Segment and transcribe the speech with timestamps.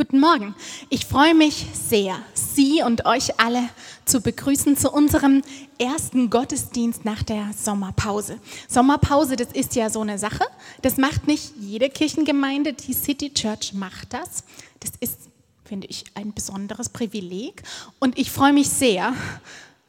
[0.00, 0.54] Guten Morgen.
[0.88, 3.68] Ich freue mich sehr, Sie und euch alle
[4.06, 5.42] zu begrüßen zu unserem
[5.78, 8.38] ersten Gottesdienst nach der Sommerpause.
[8.66, 10.46] Sommerpause, das ist ja so eine Sache.
[10.80, 12.72] Das macht nicht jede Kirchengemeinde.
[12.72, 14.44] Die City Church macht das.
[14.80, 15.18] Das ist,
[15.66, 17.62] finde ich, ein besonderes Privileg.
[17.98, 19.12] Und ich freue mich sehr,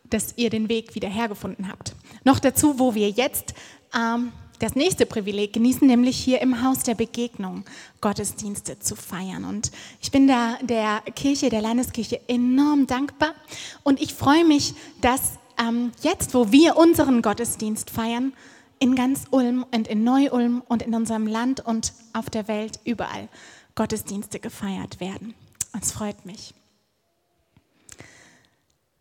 [0.09, 1.95] dass ihr den Weg wieder hergefunden habt.
[2.25, 3.53] Noch dazu, wo wir jetzt
[3.95, 7.65] ähm, das nächste Privileg genießen, nämlich hier im Haus der Begegnung
[7.99, 9.43] Gottesdienste zu feiern.
[9.43, 13.33] Und ich bin da der Kirche, der Landeskirche enorm dankbar.
[13.81, 18.33] Und ich freue mich, dass ähm, jetzt, wo wir unseren Gottesdienst feiern,
[18.77, 23.29] in ganz Ulm und in Neu-Ulm und in unserem Land und auf der Welt überall
[23.73, 25.33] Gottesdienste gefeiert werden.
[25.79, 26.53] Es freut mich.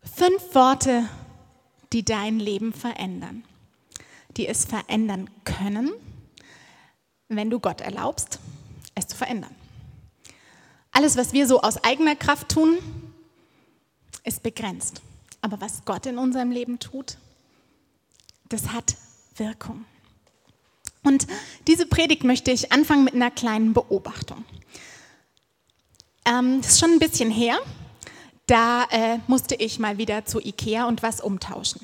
[0.03, 1.03] Fünf Worte,
[1.93, 3.43] die dein Leben verändern
[4.37, 5.91] die es verändern können,
[7.27, 8.39] wenn du Gott erlaubst,
[8.95, 9.55] es zu verändern.
[10.91, 12.77] Alles, was wir so aus eigener Kraft tun,
[14.23, 15.01] ist begrenzt.
[15.41, 17.17] Aber was Gott in unserem Leben tut,
[18.49, 18.95] das hat
[19.37, 19.85] Wirkung.
[21.03, 21.25] Und
[21.67, 24.45] diese Predigt möchte ich anfangen mit einer kleinen Beobachtung.
[26.25, 27.57] Ähm, das ist schon ein bisschen her.
[28.45, 31.81] Da äh, musste ich mal wieder zu Ikea und was umtauschen.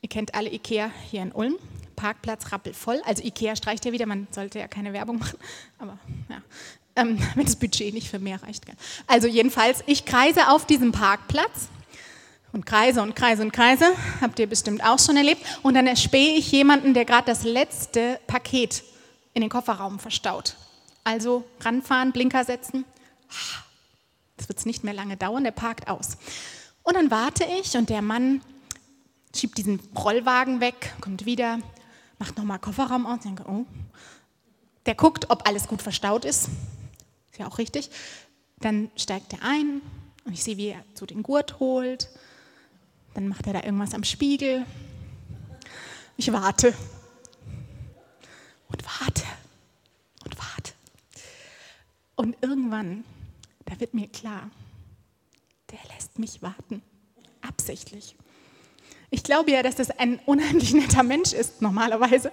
[0.00, 1.56] Ihr kennt alle Ikea hier in Ulm.
[1.96, 3.00] Parkplatz rappelvoll.
[3.04, 5.38] Also Ikea streicht ja wieder, man sollte ja keine Werbung machen,
[5.78, 6.42] aber ja,
[6.96, 8.64] ähm, wenn das Budget nicht für mehr reicht.
[9.06, 11.68] Also jedenfalls, ich kreise auf diesem Parkplatz
[12.52, 13.86] und kreise und kreise und kreise,
[14.20, 15.44] habt ihr bestimmt auch schon erlebt.
[15.62, 18.82] Und dann erspähe ich jemanden, der gerade das letzte Paket
[19.34, 20.56] in den Kofferraum verstaut.
[21.04, 22.84] Also ranfahren, Blinker setzen.
[24.36, 26.16] Das wird es nicht mehr lange dauern, der parkt aus.
[26.82, 28.40] Und dann warte ich und der Mann
[29.34, 31.58] schiebt diesen Rollwagen weg, kommt wieder,
[32.18, 33.66] macht nochmal Kofferraum aus, denke, oh.
[34.86, 36.48] Der guckt, ob alles gut verstaut ist.
[37.30, 37.90] Ist ja auch richtig.
[38.60, 39.82] Dann steigt er ein
[40.24, 42.08] und ich sehe, wie er so den Gurt holt.
[43.14, 44.64] Dann macht er da irgendwas am Spiegel.
[46.16, 46.72] Ich warte
[48.68, 49.22] und warte
[50.24, 50.72] und warte.
[52.14, 53.04] Und irgendwann,
[53.66, 54.50] da wird mir klar,
[55.70, 56.82] der lässt mich warten.
[57.42, 58.16] Absichtlich.
[59.10, 62.32] Ich glaube ja, dass das ein unheimlich netter Mensch ist, normalerweise,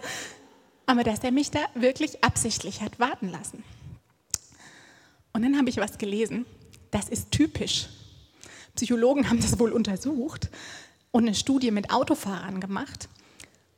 [0.85, 3.63] aber dass er mich da wirklich absichtlich hat warten lassen.
[5.33, 6.45] Und dann habe ich was gelesen,
[6.91, 7.88] das ist typisch.
[8.75, 10.50] Psychologen haben das wohl untersucht
[11.12, 13.07] und eine Studie mit Autofahrern gemacht.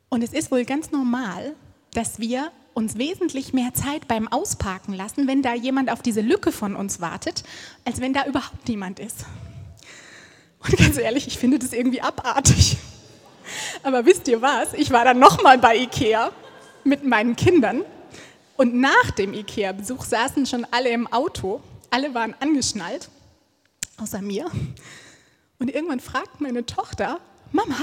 [0.09, 1.55] Und es ist wohl ganz normal,
[1.94, 6.51] dass wir uns wesentlich mehr Zeit beim Ausparken lassen, wenn da jemand auf diese Lücke
[6.51, 7.44] von uns wartet,
[7.85, 9.25] als wenn da überhaupt niemand ist.
[10.65, 12.77] Und ganz ehrlich, ich finde das irgendwie abartig.
[13.83, 14.73] Aber wisst ihr was?
[14.73, 16.31] Ich war dann nochmal bei Ikea
[16.83, 17.83] mit meinen Kindern
[18.57, 21.61] und nach dem Ikea-Besuch saßen schon alle im Auto.
[21.91, 23.09] Alle waren angeschnallt,
[23.97, 24.49] außer mir.
[25.59, 27.19] Und irgendwann fragt meine Tochter,
[27.51, 27.77] Mama,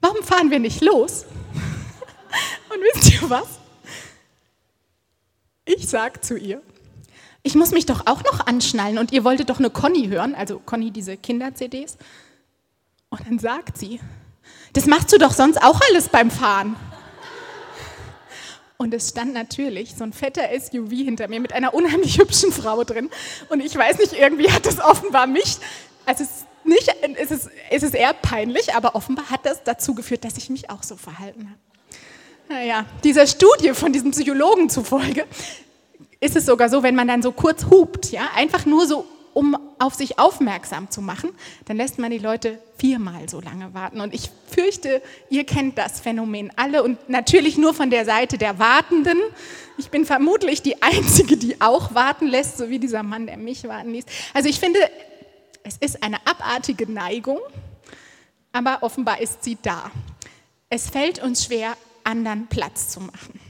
[0.00, 1.26] warum fahren wir nicht los?
[2.72, 3.48] Und wisst ihr was?
[5.64, 6.62] Ich sag zu ihr,
[7.44, 10.58] ich muss mich doch auch noch anschnallen und ihr wolltet doch eine Conny hören, also
[10.58, 11.98] Conny diese Kinder-CDs.
[13.10, 14.00] Und dann sagt sie,
[14.72, 16.74] das machst du doch sonst auch alles beim Fahren.
[18.78, 22.82] Und es stand natürlich so ein fetter SUV hinter mir mit einer unheimlich hübschen Frau
[22.82, 23.10] drin.
[23.50, 25.58] Und ich weiß nicht, irgendwie hat das offenbar mich,
[26.06, 30.24] also es nicht, es ist, es ist eher peinlich, aber offenbar hat das dazu geführt,
[30.24, 31.58] dass ich mich auch so verhalten habe.
[32.48, 35.26] Naja, dieser Studie von diesem Psychologen zufolge
[36.24, 39.04] ist es sogar so, wenn man dann so kurz hupt, ja, einfach nur so,
[39.34, 41.30] um auf sich aufmerksam zu machen,
[41.66, 44.00] dann lässt man die Leute viermal so lange warten.
[44.00, 48.58] Und ich fürchte, ihr kennt das Phänomen alle und natürlich nur von der Seite der
[48.58, 49.18] Wartenden.
[49.76, 53.64] Ich bin vermutlich die Einzige, die auch warten lässt, so wie dieser Mann, der mich
[53.64, 54.06] warten ließ.
[54.32, 54.78] Also ich finde,
[55.62, 57.40] es ist eine abartige Neigung,
[58.52, 59.90] aber offenbar ist sie da.
[60.70, 63.40] Es fällt uns schwer, anderen Platz zu machen.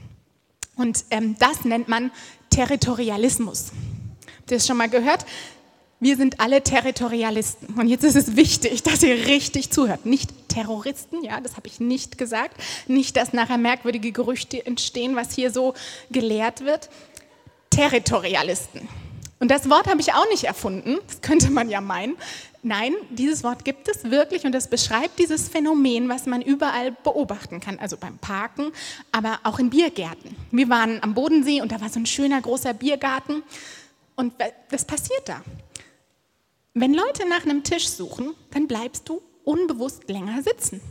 [0.75, 2.11] Und ähm, das nennt man
[2.55, 3.73] Territorialismus.
[4.37, 5.25] Habt ihr das schon mal gehört?
[5.99, 7.75] Wir sind alle Territorialisten.
[7.75, 10.05] Und jetzt ist es wichtig, dass ihr richtig zuhört.
[10.05, 12.55] Nicht Terroristen, ja, das habe ich nicht gesagt.
[12.87, 15.73] Nicht, dass nachher merkwürdige Gerüchte entstehen, was hier so
[16.11, 16.89] gelehrt wird.
[17.71, 18.87] Territorialisten.
[19.41, 20.97] Und das Wort habe ich auch nicht erfunden.
[21.07, 22.15] Das könnte man ja meinen.
[22.67, 27.59] Nein, dieses Wort gibt es wirklich und es beschreibt dieses Phänomen, was man überall beobachten
[27.59, 28.71] kann, also beim Parken,
[29.11, 30.35] aber auch in Biergärten.
[30.49, 33.43] Wir waren am Bodensee und da war so ein schöner großer Biergarten
[34.15, 34.33] und
[34.71, 35.43] was passiert da?
[36.73, 40.81] Wenn Leute nach einem Tisch suchen, dann bleibst du unbewusst länger sitzen.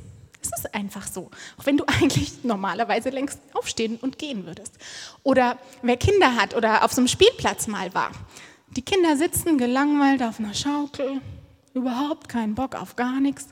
[0.40, 1.28] Es ist einfach so.
[1.58, 4.74] Auch wenn du eigentlich normalerweise längst aufstehen und gehen würdest.
[5.24, 8.12] Oder wer Kinder hat oder auf so einem Spielplatz mal war.
[8.76, 11.20] Die Kinder sitzen gelangweilt auf einer Schaukel,
[11.74, 13.48] überhaupt keinen Bock auf gar nichts.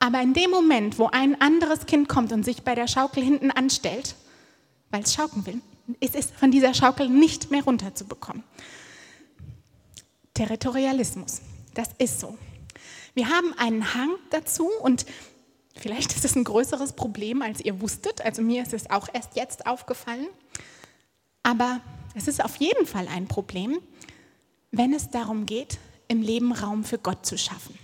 [0.00, 3.50] Aber in dem Moment, wo ein anderes Kind kommt und sich bei der Schaukel hinten
[3.50, 4.14] anstellt,
[4.90, 5.60] weil es schaukeln will,
[6.00, 8.42] ist es von dieser Schaukel nicht mehr runterzubekommen.
[10.34, 11.40] Territorialismus,
[11.74, 12.38] das ist so.
[13.14, 15.04] Wir haben einen Hang dazu und
[15.74, 18.20] vielleicht ist es ein größeres Problem, als ihr wusstet.
[18.24, 20.28] Also mir ist es auch erst jetzt aufgefallen.
[21.42, 21.80] Aber
[22.14, 23.78] es ist auf jeden Fall ein Problem,
[24.70, 25.78] wenn es darum geht,
[26.08, 27.78] im Leben Raum für Gott zu schaffen.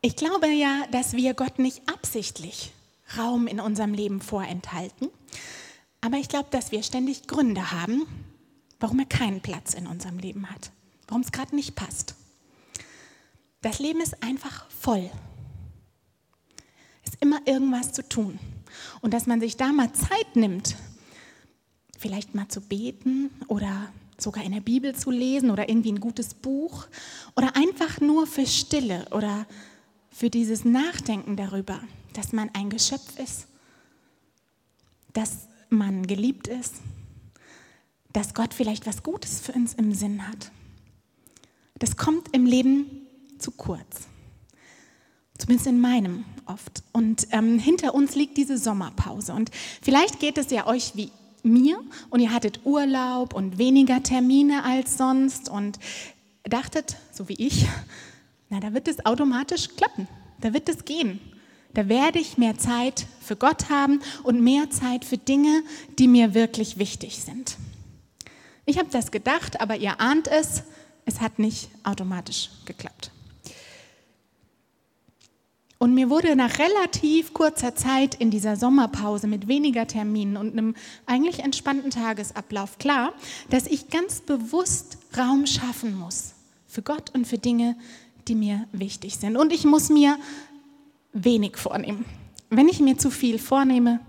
[0.00, 2.72] Ich glaube ja, dass wir Gott nicht absichtlich
[3.16, 5.08] Raum in unserem Leben vorenthalten,
[6.02, 8.02] aber ich glaube, dass wir ständig Gründe haben,
[8.78, 10.70] warum er keinen Platz in unserem Leben hat,
[11.08, 12.14] warum es gerade nicht passt.
[13.62, 15.10] Das Leben ist einfach voll.
[17.02, 18.38] Es ist immer irgendwas zu tun.
[19.00, 20.76] Und dass man sich da mal Zeit nimmt,
[21.98, 23.90] vielleicht mal zu beten oder
[24.20, 26.86] sogar in der Bibel zu lesen oder irgendwie ein gutes Buch
[27.36, 29.46] oder einfach nur für Stille oder
[30.10, 31.80] für dieses Nachdenken darüber,
[32.12, 33.46] dass man ein Geschöpf ist,
[35.12, 36.74] dass man geliebt ist,
[38.12, 40.52] dass Gott vielleicht was Gutes für uns im Sinn hat.
[41.78, 43.06] Das kommt im Leben
[43.38, 44.06] zu kurz.
[45.36, 46.84] Zumindest in meinem oft.
[46.92, 49.34] Und ähm, hinter uns liegt diese Sommerpause.
[49.34, 49.50] Und
[49.82, 51.10] vielleicht geht es ja euch wie
[51.44, 51.78] mir
[52.10, 55.78] und ihr hattet Urlaub und weniger Termine als sonst und
[56.44, 57.66] dachtet, so wie ich,
[58.50, 60.08] na, da wird es automatisch klappen.
[60.40, 61.20] Da wird es gehen.
[61.72, 65.62] Da werde ich mehr Zeit für Gott haben und mehr Zeit für Dinge,
[65.98, 67.56] die mir wirklich wichtig sind.
[68.64, 70.62] Ich habe das gedacht, aber ihr ahnt es,
[71.04, 73.10] es hat nicht automatisch geklappt.
[75.78, 80.74] Und mir wurde nach relativ kurzer Zeit in dieser Sommerpause mit weniger Terminen und einem
[81.06, 83.12] eigentlich entspannten Tagesablauf klar,
[83.50, 86.34] dass ich ganz bewusst Raum schaffen muss
[86.66, 87.76] für Gott und für Dinge,
[88.28, 89.36] die mir wichtig sind.
[89.36, 90.16] Und ich muss mir
[91.12, 92.04] wenig vornehmen.
[92.50, 94.00] Wenn ich mir zu viel vornehme,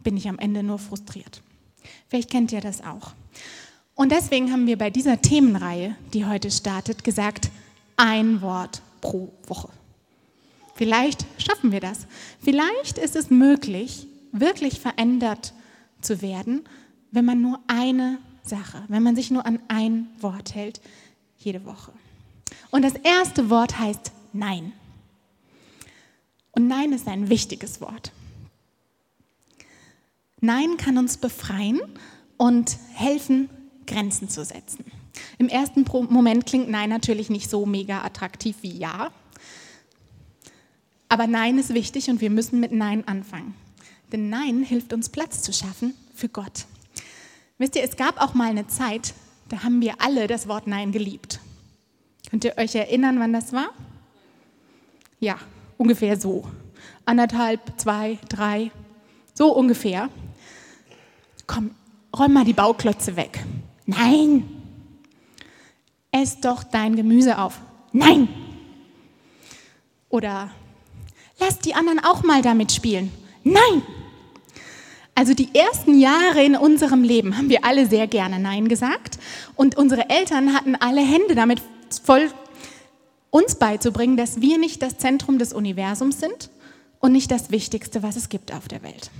[0.00, 1.42] bin ich am Ende nur frustriert.
[2.08, 3.12] Vielleicht kennt ihr das auch.
[3.94, 7.50] Und deswegen haben wir bei dieser Themenreihe, die heute startet, gesagt,
[7.96, 9.70] ein Wort pro Woche.
[10.76, 12.06] Vielleicht schaffen wir das.
[12.38, 15.54] Vielleicht ist es möglich, wirklich verändert
[16.02, 16.64] zu werden,
[17.10, 20.82] wenn man nur eine Sache, wenn man sich nur an ein Wort hält,
[21.38, 21.92] jede Woche.
[22.70, 24.72] Und das erste Wort heißt Nein.
[26.52, 28.12] Und Nein ist ein wichtiges Wort.
[30.40, 31.80] Nein kann uns befreien
[32.36, 33.48] und helfen,
[33.86, 34.84] Grenzen zu setzen.
[35.38, 39.10] Im ersten Moment klingt Nein natürlich nicht so mega attraktiv wie Ja.
[41.08, 43.54] Aber Nein ist wichtig und wir müssen mit Nein anfangen.
[44.12, 46.66] Denn Nein hilft uns Platz zu schaffen für Gott.
[47.58, 49.14] Wisst ihr, es gab auch mal eine Zeit,
[49.48, 51.40] da haben wir alle das Wort Nein geliebt.
[52.30, 53.70] Könnt ihr euch erinnern, wann das war?
[55.20, 55.38] Ja,
[55.78, 56.44] ungefähr so.
[57.04, 58.70] Anderthalb, zwei, drei,
[59.32, 60.08] so ungefähr.
[61.46, 61.70] Komm,
[62.16, 63.44] räum mal die Bauklötze weg.
[63.86, 64.48] Nein.
[66.10, 67.60] Ess doch dein Gemüse auf.
[67.92, 68.28] Nein.
[70.08, 70.50] Oder
[71.38, 73.12] lass die anderen auch mal damit spielen.
[73.44, 73.82] Nein.
[75.14, 79.18] Also die ersten Jahre in unserem Leben haben wir alle sehr gerne Nein gesagt
[79.54, 81.62] und unsere Eltern hatten alle Hände damit
[82.04, 82.30] voll,
[83.30, 86.50] uns beizubringen, dass wir nicht das Zentrum des Universums sind
[87.00, 89.10] und nicht das Wichtigste, was es gibt auf der Welt.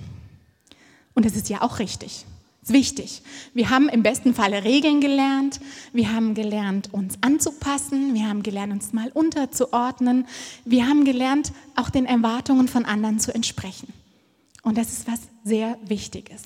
[1.15, 2.27] Und das ist ja auch richtig.
[2.67, 3.23] Ist wichtig.
[3.55, 5.61] Wir haben im besten Falle Regeln gelernt.
[5.93, 8.13] Wir haben gelernt, uns anzupassen.
[8.13, 10.27] Wir haben gelernt, uns mal unterzuordnen.
[10.65, 13.93] Wir haben gelernt, auch den Erwartungen von anderen zu entsprechen.
[14.65, 16.43] Und das ist was sehr Wichtiges.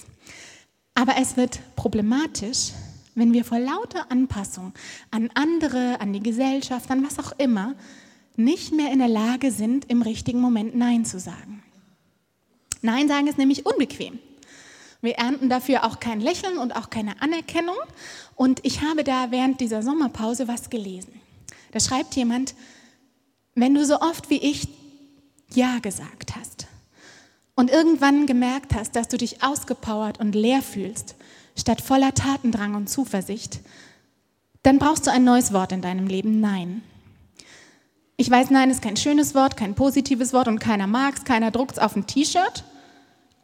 [0.95, 2.73] Aber es wird problematisch,
[3.15, 4.75] wenn wir vor lauter Anpassung
[5.11, 7.77] an andere, an die Gesellschaft, an was auch immer,
[8.37, 11.63] nicht mehr in der Lage sind, im richtigen Moment Nein zu sagen.
[12.83, 14.19] Nein sagen ist nämlich unbequem.
[15.01, 17.77] Wir ernten dafür auch kein Lächeln und auch keine Anerkennung.
[18.35, 21.21] Und ich habe da während dieser Sommerpause was gelesen.
[21.73, 22.55] Da schreibt jemand,
[23.55, 24.69] wenn du so oft wie ich
[25.53, 26.67] Ja gesagt hast
[27.55, 31.15] und irgendwann gemerkt hast, dass du dich ausgepowert und leer fühlst,
[31.57, 33.61] statt voller Tatendrang und Zuversicht,
[34.63, 36.83] dann brauchst du ein neues Wort in deinem Leben, Nein.
[38.17, 41.51] Ich weiß, Nein ist kein schönes Wort, kein positives Wort und keiner mag es, keiner
[41.51, 42.65] druckt es auf ein T-Shirt.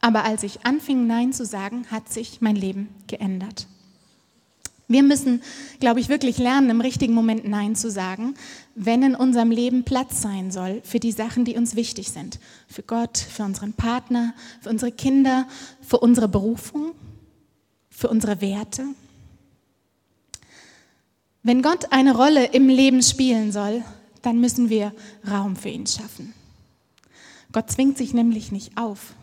[0.01, 3.67] Aber als ich anfing, Nein zu sagen, hat sich mein Leben geändert.
[4.89, 5.43] Wir müssen,
[5.81, 8.35] glaube ich, wirklich lernen, im richtigen Moment Nein zu sagen,
[8.77, 12.39] wenn in unserem Leben Platz sein soll für die Sachen, die uns wichtig sind.
[12.69, 15.49] Für Gott, für unseren Partner, für unsere Kinder,
[15.81, 16.93] für unsere Berufung,
[17.91, 18.85] für unsere Werte.
[21.43, 23.83] Wenn Gott eine Rolle im Leben spielen soll,
[24.23, 24.93] dann müssen wir
[25.29, 26.33] Raum für ihn schaffen.
[27.51, 29.15] Gott zwingt sich nämlich nicht auf.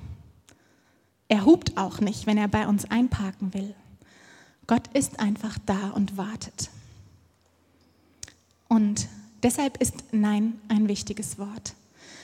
[1.28, 3.74] Er hupt auch nicht, wenn er bei uns einparken will.
[4.68, 6.70] Gott ist einfach da und wartet.
[8.68, 9.08] Und
[9.44, 11.74] deshalb ist Nein ein wichtiges Wort.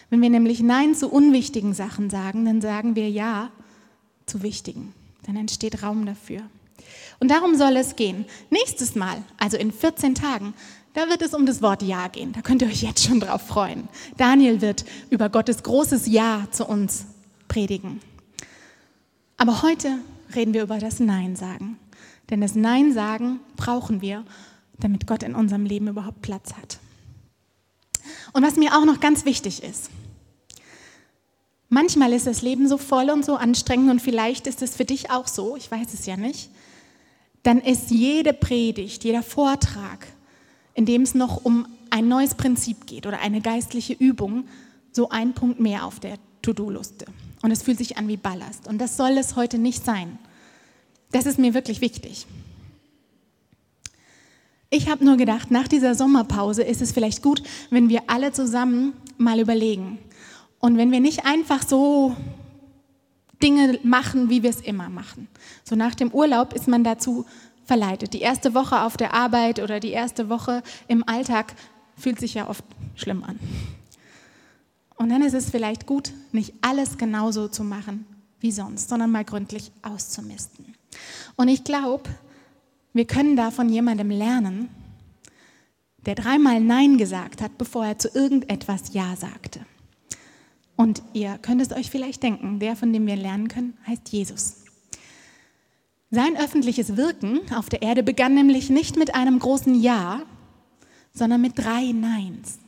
[0.10, 3.52] Wenn wir nämlich Nein zu unwichtigen Sachen sagen, dann sagen wir Ja
[4.26, 4.94] zu wichtigen.
[5.26, 6.42] Dann entsteht Raum dafür.
[7.20, 8.26] Und darum soll es gehen.
[8.50, 10.54] Nächstes Mal, also in 14 Tagen,
[10.94, 12.34] da wird es um das Wort Ja gehen.
[12.34, 13.88] Da könnt ihr euch jetzt schon drauf freuen.
[14.18, 17.06] Daniel wird über Gottes großes Ja zu uns
[17.48, 18.02] predigen.
[19.40, 20.00] Aber heute
[20.36, 21.80] reden wir über das Nein sagen.
[22.30, 24.26] Denn das Nein sagen brauchen wir,
[24.80, 26.80] damit Gott in unserem Leben überhaupt Platz hat.
[28.34, 29.90] Und was mir auch noch ganz wichtig ist,
[31.70, 35.10] manchmal ist das Leben so voll und so anstrengend und vielleicht ist es für dich
[35.10, 36.50] auch so, ich weiß es ja nicht,
[37.44, 40.06] dann ist jede Predigt, jeder Vortrag,
[40.74, 44.50] in dem es noch um ein neues Prinzip geht oder eine geistliche Übung,
[44.92, 47.06] so ein Punkt mehr auf der To-Do-Liste.
[47.42, 48.68] Und es fühlt sich an wie Ballast.
[48.68, 50.20] Und das soll es heute nicht sein.
[51.12, 52.28] Das ist mir wirklich wichtig.
[54.70, 57.42] Ich habe nur gedacht, nach dieser Sommerpause ist es vielleicht gut,
[57.72, 59.98] wenn wir alle zusammen mal überlegen.
[60.60, 62.16] Und wenn wir nicht einfach so
[63.42, 65.28] Dinge machen, wie wir es immer machen.
[65.64, 67.26] So nach dem Urlaub ist man dazu
[67.66, 68.14] verleitet.
[68.14, 71.56] Die erste Woche auf der Arbeit oder die erste Woche im Alltag
[71.98, 72.64] fühlt sich ja oft
[72.96, 73.40] schlimm an.
[75.00, 78.06] Und dann ist es vielleicht gut, nicht alles genauso zu machen
[78.42, 80.76] wie sonst, sondern mal gründlich auszumisten.
[81.38, 82.10] Und ich glaube,
[82.94, 84.70] wir können da von jemandem lernen,
[86.06, 89.62] der dreimal Nein gesagt hat, bevor er zu irgendetwas Ja sagte.
[90.76, 94.64] Und ihr könnt es euch vielleicht denken, der, von dem wir lernen können, heißt Jesus.
[96.12, 100.24] Sein öffentliches Wirken auf der Erde begann nämlich nicht mit einem großen Ja,
[101.14, 102.60] sondern mit drei Neins.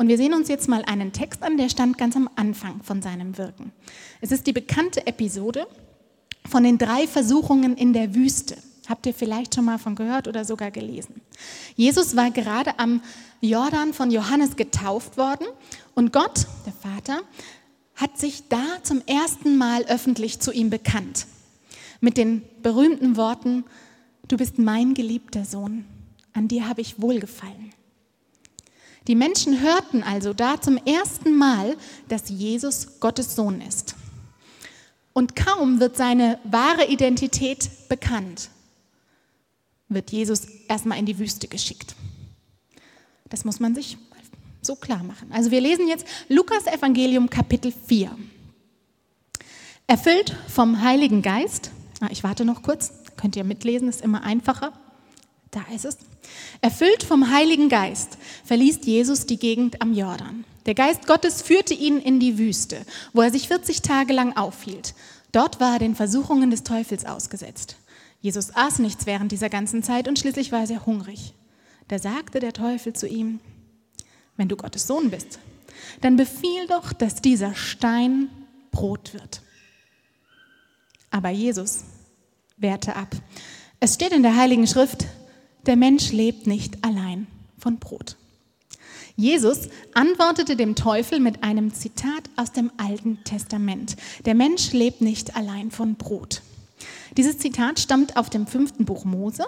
[0.00, 3.02] Und wir sehen uns jetzt mal einen Text an, der stand ganz am Anfang von
[3.02, 3.70] seinem Wirken.
[4.22, 5.66] Es ist die bekannte Episode
[6.48, 8.56] von den drei Versuchungen in der Wüste.
[8.88, 11.20] Habt ihr vielleicht schon mal von gehört oder sogar gelesen.
[11.76, 13.02] Jesus war gerade am
[13.42, 15.46] Jordan von Johannes getauft worden
[15.94, 17.20] und Gott, der Vater,
[17.94, 21.26] hat sich da zum ersten Mal öffentlich zu ihm bekannt.
[22.00, 23.64] Mit den berühmten Worten,
[24.28, 25.84] du bist mein geliebter Sohn,
[26.32, 27.74] an dir habe ich wohlgefallen.
[29.06, 31.76] Die Menschen hörten also da zum ersten Mal,
[32.08, 33.94] dass Jesus Gottes Sohn ist.
[35.12, 38.50] Und kaum wird seine wahre Identität bekannt,
[39.88, 41.96] wird Jesus erstmal in die Wüste geschickt.
[43.28, 43.98] Das muss man sich
[44.62, 45.32] so klar machen.
[45.32, 48.16] Also wir lesen jetzt Lukas Evangelium Kapitel 4.
[49.86, 54.72] Erfüllt vom Heiligen Geist, ah, ich warte noch kurz, könnt ihr mitlesen, ist immer einfacher.
[55.50, 55.98] Da ist es.
[56.60, 60.44] Erfüllt vom Heiligen Geist verließ Jesus die Gegend am Jordan.
[60.66, 64.94] Der Geist Gottes führte ihn in die Wüste, wo er sich 40 Tage lang aufhielt.
[65.32, 67.76] Dort war er den Versuchungen des Teufels ausgesetzt.
[68.20, 71.34] Jesus aß nichts während dieser ganzen Zeit und schließlich war er sehr hungrig.
[71.88, 73.40] Da sagte der Teufel zu ihm,
[74.36, 75.38] wenn du Gottes Sohn bist,
[76.02, 78.28] dann befiehl doch, dass dieser Stein
[78.70, 79.42] Brot wird.
[81.10, 81.84] Aber Jesus
[82.56, 83.08] wehrte ab.
[83.80, 85.06] Es steht in der Heiligen Schrift,
[85.66, 87.26] der Mensch lebt nicht allein
[87.58, 88.16] von Brot.
[89.16, 93.96] Jesus antwortete dem Teufel mit einem Zitat aus dem Alten Testament.
[94.24, 96.42] Der Mensch lebt nicht allein von Brot.
[97.16, 99.44] Dieses Zitat stammt auf dem fünften Buch Mose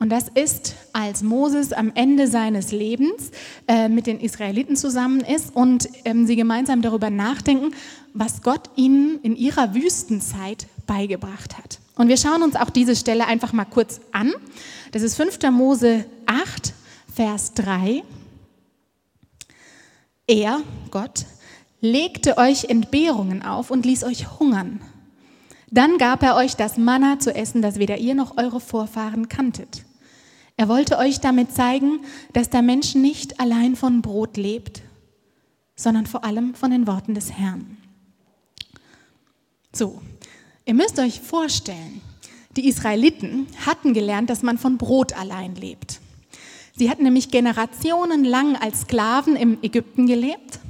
[0.00, 3.30] und das ist, als Moses am Ende seines Lebens
[3.68, 7.74] äh, mit den Israeliten zusammen ist und ähm, sie gemeinsam darüber nachdenken,
[8.14, 11.80] was Gott ihnen in ihrer Wüstenzeit beigebracht hat.
[12.00, 14.32] Und wir schauen uns auch diese Stelle einfach mal kurz an.
[14.90, 15.38] Das ist 5.
[15.50, 16.72] Mose 8,
[17.14, 18.02] Vers 3.
[20.26, 21.26] Er, Gott,
[21.82, 24.80] legte euch Entbehrungen auf und ließ euch hungern.
[25.70, 29.84] Dann gab er euch das Manna zu essen, das weder ihr noch eure Vorfahren kanntet.
[30.56, 32.00] Er wollte euch damit zeigen,
[32.32, 34.80] dass der Mensch nicht allein von Brot lebt,
[35.76, 37.76] sondern vor allem von den Worten des Herrn.
[39.70, 40.00] So,
[40.70, 42.00] ihr müsst euch vorstellen,
[42.56, 45.98] die Israeliten hatten gelernt, dass man von Brot allein lebt.
[46.76, 50.60] Sie hatten nämlich generationenlang als Sklaven im Ägypten gelebt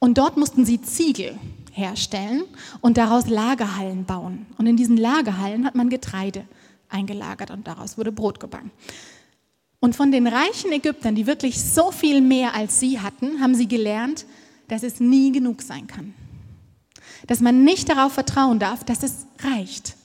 [0.00, 1.38] und dort mussten sie Ziegel
[1.70, 2.42] herstellen
[2.80, 4.46] und daraus Lagerhallen bauen.
[4.58, 6.44] Und in diesen Lagerhallen hat man Getreide
[6.88, 8.72] eingelagert und daraus wurde Brot gebacken.
[9.78, 13.68] Und von den reichen Ägyptern, die wirklich so viel mehr als sie hatten, haben sie
[13.68, 14.26] gelernt,
[14.66, 16.14] dass es nie genug sein kann.
[17.26, 19.96] Dass man nicht darauf vertrauen darf, dass es reicht,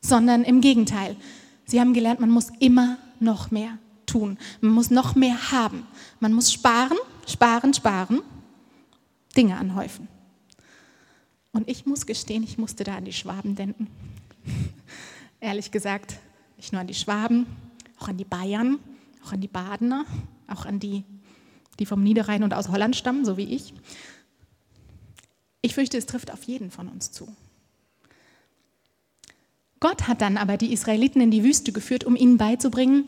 [0.00, 1.16] sondern im Gegenteil.
[1.64, 4.38] Sie haben gelernt, man muss immer noch mehr tun.
[4.60, 5.86] Man muss noch mehr haben.
[6.20, 8.22] Man muss sparen, sparen, sparen,
[9.36, 10.08] Dinge anhäufen.
[11.52, 13.88] Und ich muss gestehen, ich musste da an die Schwaben denken.
[15.40, 16.16] Ehrlich gesagt,
[16.56, 17.46] nicht nur an die Schwaben,
[17.98, 18.78] auch an die Bayern,
[19.24, 20.04] auch an die Badener,
[20.48, 21.04] auch an die,
[21.78, 23.74] die vom Niederrhein und aus Holland stammen, so wie ich.
[25.62, 27.28] Ich fürchte, es trifft auf jeden von uns zu.
[29.80, 33.04] Gott hat dann aber die Israeliten in die Wüste geführt, um ihnen beizubringen,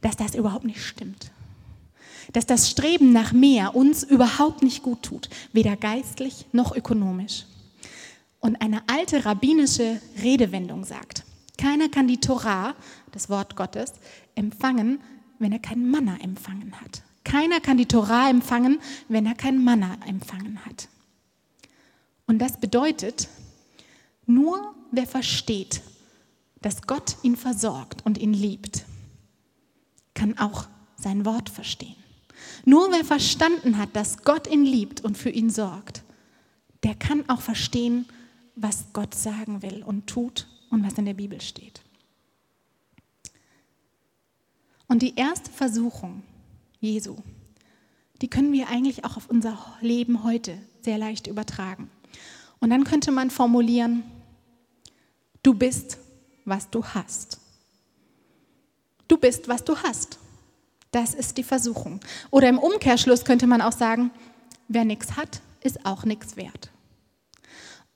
[0.00, 1.30] dass das überhaupt nicht stimmt.
[2.32, 7.46] Dass das Streben nach mehr uns überhaupt nicht gut tut, weder geistlich noch ökonomisch.
[8.40, 11.24] Und eine alte rabbinische Redewendung sagt,
[11.56, 12.74] keiner kann die Torah,
[13.12, 13.92] das Wort Gottes,
[14.34, 15.00] empfangen,
[15.38, 17.02] wenn er kein Manna empfangen hat.
[17.24, 20.88] Keiner kann die Torah empfangen, wenn er kein Manna empfangen hat.
[22.26, 23.28] Und das bedeutet,
[24.26, 25.82] nur wer versteht,
[26.60, 28.84] dass Gott ihn versorgt und ihn liebt,
[30.14, 30.66] kann auch
[30.96, 31.96] sein Wort verstehen.
[32.64, 36.02] Nur wer verstanden hat, dass Gott ihn liebt und für ihn sorgt,
[36.82, 38.06] der kann auch verstehen,
[38.54, 41.82] was Gott sagen will und tut und was in der Bibel steht.
[44.86, 46.22] Und die erste Versuchung
[46.84, 47.16] Jesu,
[48.20, 51.90] die können wir eigentlich auch auf unser Leben heute sehr leicht übertragen.
[52.60, 54.04] Und dann könnte man formulieren,
[55.42, 55.98] du bist,
[56.44, 57.38] was du hast.
[59.08, 60.18] Du bist, was du hast.
[60.90, 62.00] Das ist die Versuchung.
[62.30, 64.10] Oder im Umkehrschluss könnte man auch sagen,
[64.68, 66.70] wer nichts hat, ist auch nichts wert.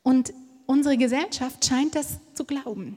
[0.02, 0.32] Und
[0.66, 2.96] unsere Gesellschaft scheint das zu glauben.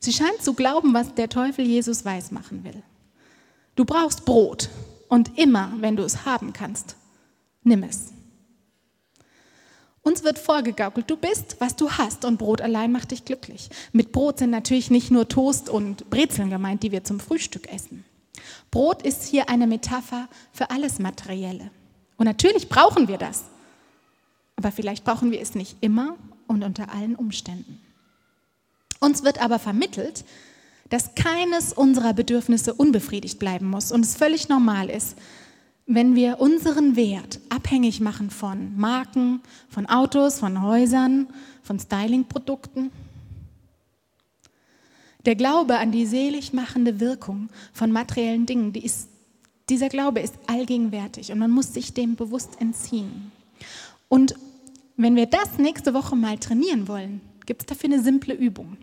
[0.00, 2.82] Sie scheint zu glauben, was der Teufel Jesus weismachen will.
[3.74, 4.70] Du brauchst Brot
[5.08, 6.96] und immer, wenn du es haben kannst,
[7.62, 8.12] nimm es.
[10.02, 13.70] Uns wird vorgegaukelt, du bist, was du hast und Brot allein macht dich glücklich.
[13.92, 18.04] Mit Brot sind natürlich nicht nur Toast und Brezeln gemeint, die wir zum Frühstück essen.
[18.70, 21.72] Brot ist hier eine Metapher für alles Materielle.
[22.16, 23.44] Und natürlich brauchen wir das.
[24.54, 26.16] Aber vielleicht brauchen wir es nicht immer
[26.46, 27.80] und unter allen Umständen.
[29.00, 30.24] Uns wird aber vermittelt,
[30.88, 35.16] dass keines unserer Bedürfnisse unbefriedigt bleiben muss und es völlig normal ist,
[35.86, 41.28] wenn wir unseren Wert abhängig machen von Marken, von Autos, von Häusern,
[41.62, 42.90] von Stylingprodukten.
[45.24, 49.08] Der Glaube an die selig machende Wirkung von materiellen Dingen, die ist,
[49.68, 53.32] dieser Glaube ist allgegenwärtig und man muss sich dem bewusst entziehen.
[54.08, 54.34] Und
[54.96, 58.76] wenn wir das nächste Woche mal trainieren wollen, gibt es dafür eine simple Übung.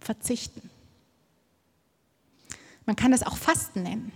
[0.00, 0.73] Verzichten.
[2.86, 4.12] Man kann das auch Fasten nennen.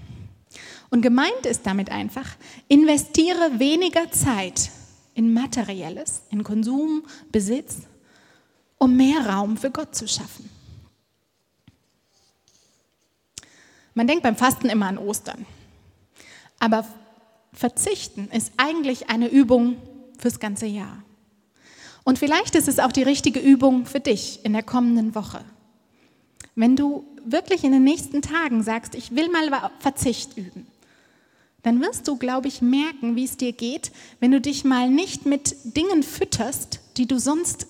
[0.91, 2.37] Und gemeint ist damit einfach,
[2.69, 4.71] investiere weniger Zeit
[5.15, 7.79] in Materielles, in Konsum, Besitz,
[8.79, 10.49] um mehr Raum für Gott zu schaffen.
[13.95, 15.45] Man denkt beim Fasten immer an Ostern.
[16.61, 16.87] Aber
[17.53, 19.77] Verzichten ist eigentlich eine Übung
[20.19, 21.03] fürs ganze Jahr.
[22.05, 25.45] Und vielleicht ist es auch die richtige Übung für dich in der kommenden Woche.
[26.55, 30.67] Wenn du wirklich in den nächsten Tagen sagst, ich will mal Verzicht üben,
[31.63, 35.27] dann wirst du, glaube ich, merken, wie es dir geht, wenn du dich mal nicht
[35.27, 37.67] mit Dingen fütterst, die du sonst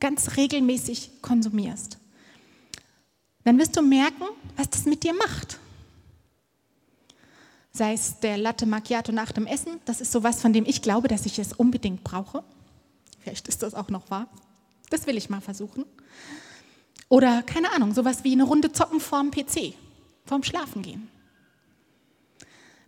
[0.00, 1.98] ganz regelmäßig konsumierst.
[3.44, 4.24] Dann wirst du merken,
[4.56, 5.58] was das mit dir macht.
[7.72, 11.08] Sei es der Latte Macchiato nach dem Essen, das ist sowas, von dem ich glaube,
[11.08, 12.42] dass ich es unbedingt brauche.
[13.20, 14.28] Vielleicht ist das auch noch wahr.
[14.90, 15.84] Das will ich mal versuchen.
[17.08, 19.74] Oder keine Ahnung, sowas wie eine Runde zocken vorm PC,
[20.24, 21.08] vorm Schlafengehen.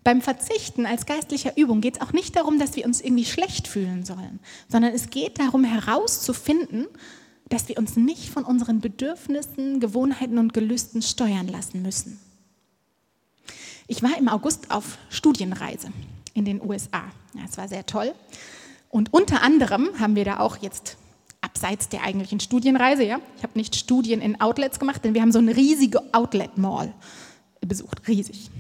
[0.05, 3.69] Beim Verzichten als geistlicher Übung geht es auch nicht darum, dass wir uns irgendwie schlecht
[3.69, 6.87] fühlen sollen, sondern es geht darum herauszufinden,
[7.49, 12.19] dass wir uns nicht von unseren Bedürfnissen, Gewohnheiten und Gelüsten steuern lassen müssen.
[13.87, 15.89] Ich war im August auf Studienreise
[16.35, 17.05] in den USA.
[17.45, 18.15] Es war sehr toll.
[18.91, 20.97] Und unter anderem haben wir da auch jetzt
[21.49, 25.33] abseits der eigentlichen Studienreise, ja, ich habe nicht Studien in Outlets gemacht, denn wir haben
[25.33, 26.93] so eine riesige Outlet Mall
[27.67, 28.51] besucht, riesig.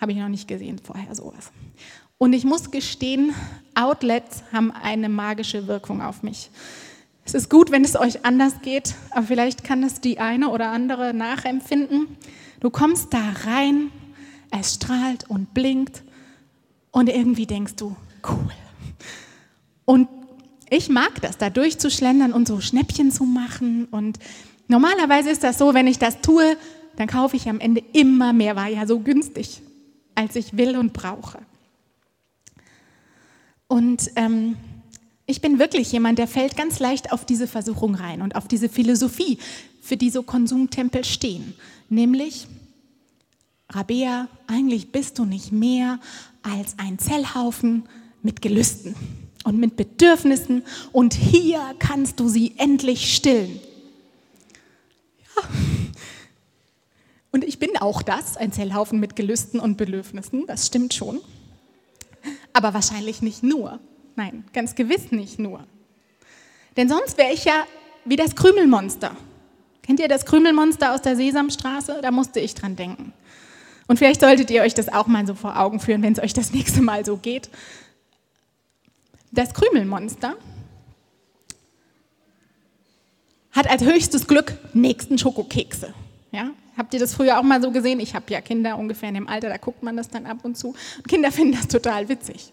[0.00, 1.52] Habe ich noch nicht gesehen vorher sowas.
[2.18, 3.34] Und ich muss gestehen,
[3.74, 6.50] Outlets haben eine magische Wirkung auf mich.
[7.24, 10.70] Es ist gut, wenn es euch anders geht, aber vielleicht kann es die eine oder
[10.70, 12.08] andere nachempfinden.
[12.58, 13.92] Du kommst da rein,
[14.50, 16.02] es strahlt und blinkt
[16.90, 17.94] und irgendwie denkst du,
[18.28, 18.50] cool.
[19.84, 20.08] Und
[20.70, 24.18] ich mag das, da durchzuschlendern und so Schnäppchen zu machen und
[24.68, 26.56] Normalerweise ist das so, wenn ich das tue,
[26.96, 29.62] dann kaufe ich am Ende immer mehr, war ja so günstig,
[30.14, 31.38] als ich will und brauche.
[33.66, 34.56] Und ähm,
[35.26, 38.68] ich bin wirklich jemand, der fällt ganz leicht auf diese Versuchung rein und auf diese
[38.68, 39.38] Philosophie,
[39.80, 41.54] für die so Konsumtempel stehen.
[41.88, 42.46] Nämlich,
[43.70, 45.98] Rabea, eigentlich bist du nicht mehr
[46.42, 47.84] als ein Zellhaufen
[48.22, 48.94] mit Gelüsten
[49.48, 53.60] und mit Bedürfnissen und hier kannst du sie endlich stillen.
[55.36, 55.42] Ja,
[57.32, 61.20] und ich bin auch das, ein Zellhaufen mit Gelüsten und Bedürfnissen, das stimmt schon.
[62.52, 63.80] Aber wahrscheinlich nicht nur.
[64.16, 65.64] Nein, ganz gewiss nicht nur.
[66.76, 67.64] Denn sonst wäre ich ja
[68.04, 69.16] wie das Krümelmonster.
[69.82, 72.00] Kennt ihr das Krümelmonster aus der Sesamstraße?
[72.02, 73.12] Da musste ich dran denken.
[73.86, 76.34] Und vielleicht solltet ihr euch das auch mal so vor Augen führen, wenn es euch
[76.34, 77.48] das nächste Mal so geht.
[79.38, 80.36] Das Krümelmonster
[83.52, 85.94] hat als höchstes Glück nächsten Schokokekse.
[86.32, 86.50] Ja?
[86.76, 88.00] Habt ihr das früher auch mal so gesehen?
[88.00, 90.58] Ich habe ja Kinder ungefähr in dem Alter, da guckt man das dann ab und
[90.58, 90.74] zu.
[91.06, 92.52] Kinder finden das total witzig.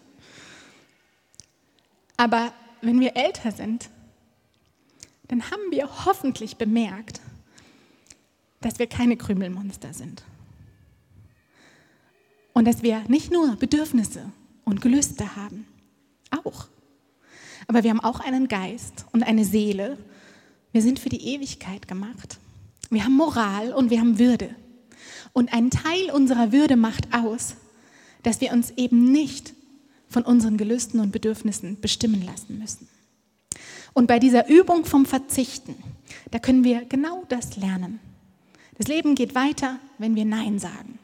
[2.16, 3.90] Aber wenn wir älter sind,
[5.26, 7.20] dann haben wir hoffentlich bemerkt,
[8.60, 10.22] dass wir keine Krümelmonster sind.
[12.52, 14.30] Und dass wir nicht nur Bedürfnisse
[14.64, 15.66] und Gelüste haben,
[16.30, 16.68] auch.
[17.66, 19.98] Aber wir haben auch einen Geist und eine Seele.
[20.72, 22.38] Wir sind für die Ewigkeit gemacht.
[22.90, 24.54] Wir haben Moral und wir haben Würde.
[25.32, 27.56] Und ein Teil unserer Würde macht aus,
[28.22, 29.54] dass wir uns eben nicht
[30.08, 32.88] von unseren Gelüsten und Bedürfnissen bestimmen lassen müssen.
[33.92, 35.74] Und bei dieser Übung vom Verzichten,
[36.30, 37.98] da können wir genau das lernen.
[38.78, 40.98] Das Leben geht weiter, wenn wir Nein sagen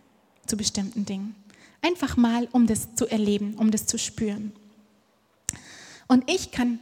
[0.47, 1.35] zu bestimmten Dingen.
[1.81, 4.53] Einfach mal, um das zu erleben, um das zu spüren.
[6.13, 6.79] Und ich kann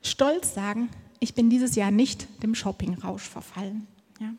[0.00, 3.88] stolz sagen, ich bin dieses Jahr nicht dem Shoppingrausch verfallen.
[4.20, 4.32] Ja.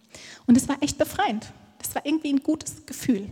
[0.45, 1.51] Und es war echt befreiend.
[1.79, 3.27] Das war irgendwie ein gutes Gefühl.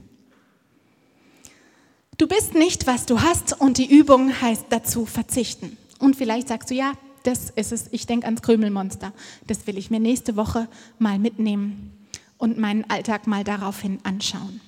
[2.17, 5.77] Du bist nicht, was du hast und die Übung heißt dazu verzichten.
[5.99, 6.91] Und vielleicht sagst du, ja,
[7.23, 9.13] das ist es, ich denke ans Krümelmonster.
[9.47, 11.93] Das will ich mir nächste Woche mal mitnehmen
[12.37, 14.59] und meinen Alltag mal daraufhin anschauen.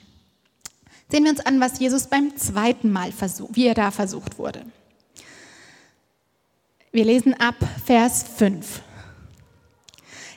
[1.12, 4.65] Sehen wir uns an, was Jesus beim zweiten Mal versucht, wie er da versucht wurde.
[6.94, 8.82] Wir lesen ab Vers 5.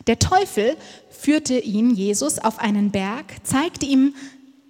[0.06, 0.76] Der Teufel
[1.10, 4.14] führte ihn, Jesus, auf einen Berg, zeigte ihm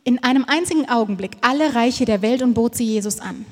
[0.03, 3.45] in einem einzigen Augenblick alle Reiche der Welt und bot sie Jesus an.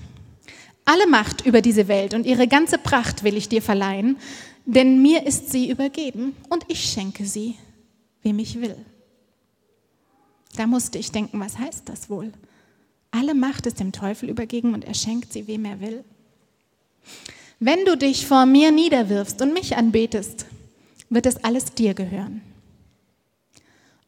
[0.87, 4.17] Alle Macht über diese Welt und ihre ganze Pracht will ich dir verleihen,
[4.65, 7.57] denn mir ist sie übergeben und ich schenke sie,
[8.23, 8.77] wem ich will.
[10.57, 12.33] Da musste ich denken, was heißt das wohl?
[13.11, 16.03] Alle Macht ist dem Teufel übergeben und er schenkt sie, wem er will.
[17.65, 20.47] Wenn du dich vor mir niederwirfst und mich anbetest,
[21.11, 22.41] wird es alles dir gehören.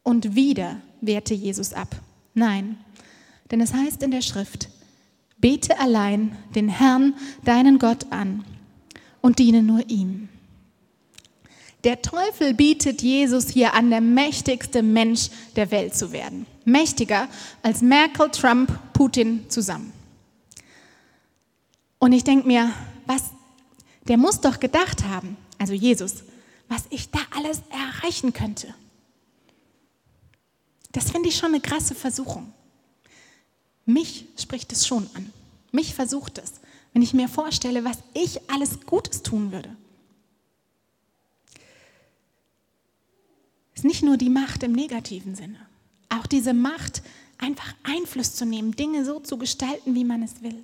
[0.03, 1.87] Und wieder wehrte Jesus ab.
[2.33, 2.77] Nein,
[3.49, 4.67] denn es heißt in der Schrift,
[5.37, 7.13] bete allein den Herrn,
[7.45, 8.43] deinen Gott an
[9.21, 10.27] und diene nur ihm.
[11.85, 16.45] Der Teufel bietet Jesus hier an, der mächtigste Mensch der Welt zu werden.
[16.65, 17.29] Mächtiger
[17.61, 19.93] als Merkel, Trump, Putin zusammen.
[21.99, 22.73] Und ich denke mir,
[23.05, 23.31] was,
[24.07, 26.23] der muss doch gedacht haben, also Jesus,
[26.67, 28.73] was ich da alles erreichen könnte.
[30.91, 32.53] Das finde ich schon eine krasse Versuchung.
[33.85, 35.31] Mich spricht es schon an.
[35.71, 36.53] Mich versucht es,
[36.93, 39.75] wenn ich mir vorstelle, was ich alles Gutes tun würde.
[43.73, 45.59] Es ist nicht nur die Macht im negativen Sinne,
[46.07, 47.01] auch diese Macht,
[47.37, 50.63] einfach Einfluss zu nehmen, Dinge so zu gestalten, wie man es will.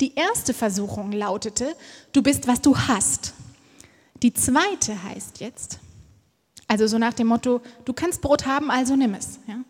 [0.00, 1.74] Die erste Versuchung lautete,
[2.12, 3.34] du bist, was du hast.
[4.22, 5.78] Die zweite heißt jetzt,
[6.66, 9.38] also so nach dem Motto, du kannst Brot haben, also nimm es.
[9.46, 9.60] Ja?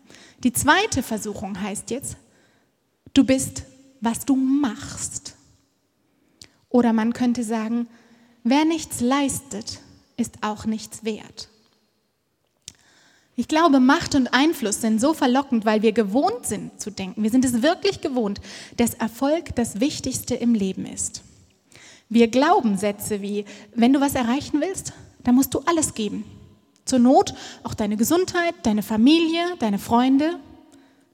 [0.43, 2.17] Die zweite Versuchung heißt jetzt,
[3.13, 3.63] du bist,
[4.01, 5.35] was du machst.
[6.69, 7.87] Oder man könnte sagen,
[8.43, 9.79] wer nichts leistet,
[10.17, 11.49] ist auch nichts wert.
[13.39, 17.23] Ich glaube, Macht und Einfluss sind so verlockend, weil wir gewohnt sind zu denken.
[17.23, 18.41] Wir sind es wirklich gewohnt,
[18.75, 21.23] dass Erfolg das Wichtigste im Leben ist.
[22.09, 24.91] Wir glauben Sätze wie, wenn du was erreichen willst,
[25.23, 26.25] dann musst du alles geben.
[26.83, 30.37] Zur Not auch deine Gesundheit, deine Familie, deine Freunde,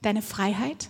[0.02, 0.90] deine Freiheit.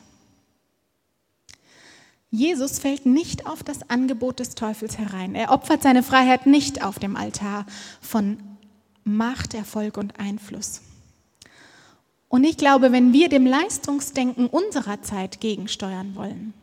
[2.32, 5.36] Jesus fällt nicht auf das Angebot des Teufels herein.
[5.36, 7.66] Er opfert seine Freiheit nicht auf dem Altar
[8.00, 8.38] von
[9.04, 10.80] Macht, Erfolg und Einfluss.
[12.36, 16.54] Und ich glaube, wenn wir dem Leistungsdenken unserer Zeit gegensteuern wollen,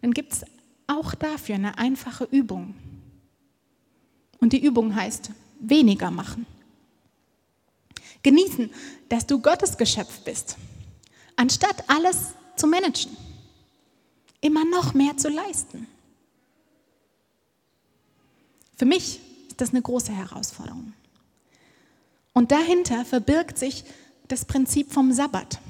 [0.00, 0.44] dann gibt es
[0.86, 2.74] auch dafür eine einfache Übung.
[4.40, 6.46] Und die Übung heißt weniger machen
[8.22, 8.70] Genießen,
[9.10, 10.56] dass du Gottes Geschöpf bist,
[11.36, 13.14] anstatt alles zu managen,
[14.40, 15.86] immer noch mehr zu leisten.
[18.76, 20.94] Für mich ist das eine große Herausforderung.
[22.32, 23.84] Und dahinter verbirgt sich
[24.28, 25.60] das Prinzip vom Sabbat.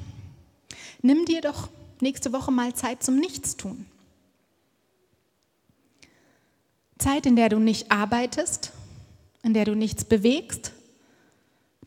[1.03, 1.69] Nimm dir doch
[2.01, 3.87] nächste Woche mal Zeit zum Nichtstun.
[6.99, 8.73] Zeit, in der du nicht arbeitest,
[9.42, 10.73] in der du nichts bewegst,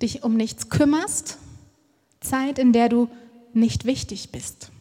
[0.02, 1.38] dich um nichts kümmerst,
[2.22, 3.10] Zeit, in der du
[3.54, 4.72] nicht wichtig bist.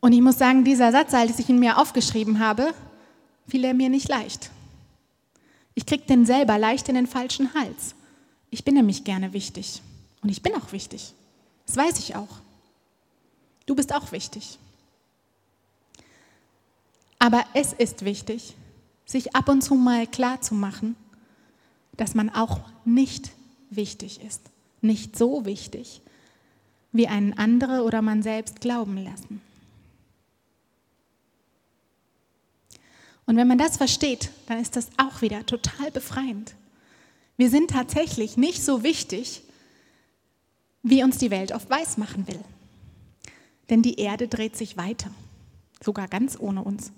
[0.00, 2.72] Und ich muss sagen, dieser Satz, als ich ihn mir aufgeschrieben habe,
[3.46, 4.50] fiel er mir nicht leicht.
[5.74, 7.94] Ich krieg den selber leicht in den falschen Hals.
[8.50, 9.80] Ich bin nämlich gerne wichtig.
[10.22, 11.14] Und ich bin auch wichtig.
[11.66, 12.40] Das weiß ich auch.
[13.66, 14.58] Du bist auch wichtig.
[17.18, 18.54] Aber es ist wichtig,
[19.04, 20.96] sich ab und zu mal klar zu machen,
[21.96, 23.30] dass man auch nicht
[23.70, 24.42] wichtig ist.
[24.80, 26.00] Nicht so wichtig,
[26.92, 29.40] wie einen andere oder man selbst glauben lassen.
[33.26, 36.54] Und wenn man das versteht, dann ist das auch wieder total befreiend.
[37.40, 39.40] Wir sind tatsächlich nicht so wichtig,
[40.82, 42.38] wie uns die Welt oft weiß machen will.
[43.70, 45.10] Denn die Erde dreht sich weiter,
[45.82, 46.92] sogar ganz ohne uns.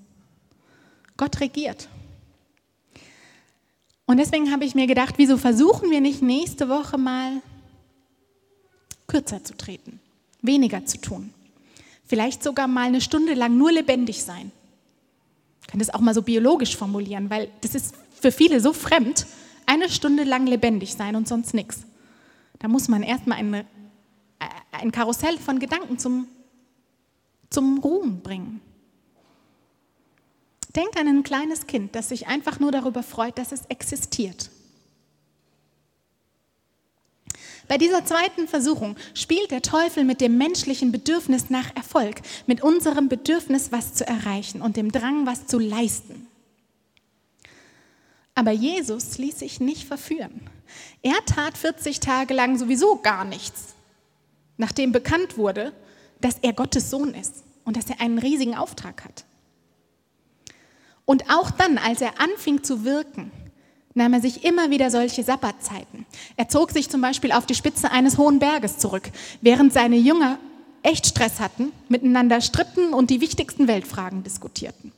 [1.16, 1.88] Gott regiert.
[4.04, 7.40] Und deswegen habe ich mir gedacht, wieso versuchen wir nicht nächste Woche mal
[9.06, 10.00] kürzer zu treten,
[10.40, 11.32] weniger zu tun.
[12.04, 14.50] Vielleicht sogar mal eine Stunde lang nur lebendig sein
[15.72, 19.26] kann das auch mal so biologisch formulieren, weil das ist für viele so fremd,
[19.66, 21.82] eine Stunde lang lebendig sein und sonst nichts.
[22.58, 23.64] Da muss man erstmal eine,
[24.70, 26.26] ein Karussell von Gedanken zum,
[27.50, 28.60] zum Ruhen bringen.
[30.74, 34.50] Denk an ein kleines Kind, das sich einfach nur darüber freut, dass es existiert.
[37.68, 43.08] Bei dieser zweiten Versuchung spielt der Teufel mit dem menschlichen Bedürfnis nach Erfolg, mit unserem
[43.08, 46.26] Bedürfnis, was zu erreichen und dem Drang, was zu leisten.
[48.34, 50.48] Aber Jesus ließ sich nicht verführen.
[51.02, 53.74] Er tat 40 Tage lang sowieso gar nichts,
[54.56, 55.72] nachdem bekannt wurde,
[56.20, 59.24] dass er Gottes Sohn ist und dass er einen riesigen Auftrag hat.
[61.04, 63.30] Und auch dann, als er anfing zu wirken,
[63.94, 66.06] nahm er sich immer wieder solche Sabbatzeiten.
[66.36, 70.38] Er zog sich zum Beispiel auf die Spitze eines hohen Berges zurück, während seine Jünger
[70.82, 74.92] echt Stress hatten, miteinander stritten und die wichtigsten Weltfragen diskutierten.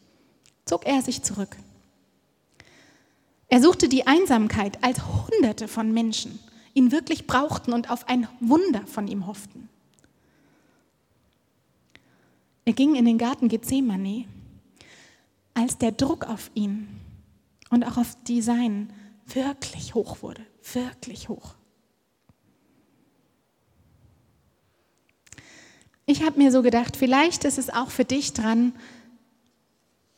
[0.64, 1.56] Zog er sich zurück.
[3.54, 6.40] Er suchte die Einsamkeit, als Hunderte von Menschen
[6.74, 9.68] ihn wirklich brauchten und auf ein Wunder von ihm hofften.
[12.64, 14.24] Er ging in den Garten Gethsemane,
[15.54, 16.88] als der Druck auf ihn
[17.70, 18.92] und auch auf die Seinen
[19.24, 21.54] wirklich hoch wurde, wirklich hoch.
[26.06, 28.72] Ich habe mir so gedacht, vielleicht ist es auch für dich dran,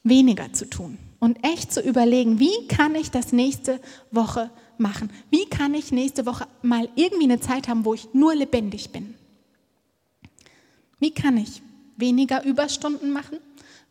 [0.04, 5.10] weniger zu tun und echt zu überlegen, wie kann ich das nächste Woche machen?
[5.30, 9.14] Wie kann ich nächste Woche mal irgendwie eine Zeit haben, wo ich nur lebendig bin?
[10.98, 11.62] Wie kann ich
[11.96, 13.38] weniger Überstunden machen?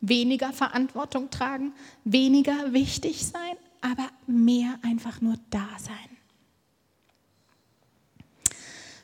[0.01, 5.95] weniger Verantwortung tragen, weniger wichtig sein, aber mehr einfach nur da sein.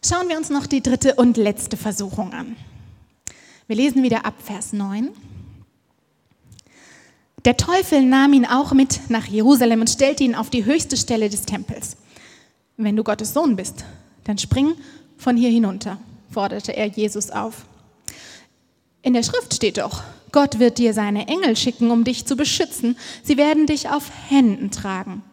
[0.04, 2.56] Schauen wir uns noch die dritte und letzte Versuchung an.
[3.68, 5.10] Wir lesen wieder ab Vers 9.
[7.46, 11.30] Der Teufel nahm ihn auch mit nach Jerusalem und stellte ihn auf die höchste Stelle
[11.30, 11.98] des Tempels.
[12.78, 13.84] Wenn du Gottes Sohn bist,
[14.26, 14.74] dann spring
[15.18, 15.98] von hier hinunter,
[16.30, 17.66] forderte er Jesus auf.
[19.02, 22.98] In der Schrift steht doch, Gott wird dir seine Engel schicken, um dich zu beschützen.
[23.24, 25.24] Sie werden dich auf Händen tragen,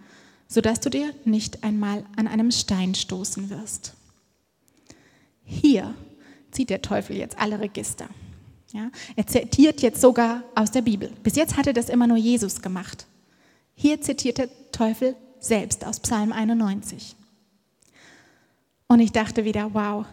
[0.48, 3.92] sodass du dir nicht einmal an einem Stein stoßen wirst.
[5.44, 5.94] Hier
[6.50, 8.08] zieht der Teufel jetzt alle Register.
[8.72, 11.10] Ja, er zitiert jetzt sogar aus der Bibel.
[11.22, 13.06] Bis jetzt hatte das immer nur Jesus gemacht.
[13.74, 17.16] Hier zitiert der Teufel selbst aus Psalm 91.
[18.88, 20.04] Und ich dachte wieder, wow,